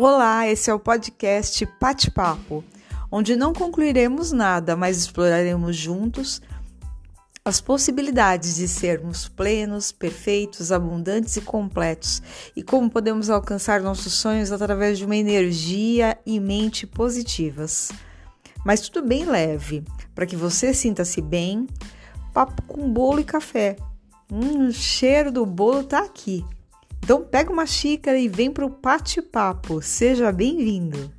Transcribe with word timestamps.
Olá, 0.00 0.46
esse 0.46 0.70
é 0.70 0.72
o 0.72 0.78
podcast 0.78 1.66
Pate 1.80 2.08
Papo, 2.08 2.62
onde 3.10 3.34
não 3.34 3.52
concluiremos 3.52 4.30
nada, 4.30 4.76
mas 4.76 4.96
exploraremos 4.96 5.74
juntos 5.74 6.40
as 7.44 7.60
possibilidades 7.60 8.54
de 8.54 8.68
sermos 8.68 9.26
plenos, 9.26 9.90
perfeitos, 9.90 10.70
abundantes 10.70 11.36
e 11.36 11.40
completos 11.40 12.22
e 12.54 12.62
como 12.62 12.88
podemos 12.88 13.28
alcançar 13.28 13.80
nossos 13.80 14.12
sonhos 14.12 14.52
através 14.52 14.98
de 14.98 15.04
uma 15.04 15.16
energia 15.16 16.16
e 16.24 16.38
mente 16.38 16.86
positivas. 16.86 17.90
Mas 18.64 18.88
tudo 18.88 19.04
bem 19.04 19.24
leve, 19.24 19.82
para 20.14 20.26
que 20.26 20.36
você 20.36 20.72
sinta-se 20.72 21.20
bem. 21.20 21.66
Papo 22.32 22.62
com 22.68 22.88
bolo 22.88 23.18
e 23.18 23.24
café. 23.24 23.74
Hum, 24.32 24.68
o 24.68 24.72
cheiro 24.72 25.32
do 25.32 25.44
bolo 25.44 25.82
tá 25.82 25.98
aqui. 26.04 26.44
Então 27.08 27.24
pega 27.24 27.50
uma 27.50 27.64
xícara 27.64 28.18
e 28.18 28.28
vem 28.28 28.50
para 28.50 28.66
o 28.66 28.68
bate-papo. 28.68 29.80
Seja 29.80 30.30
bem-vindo! 30.30 31.17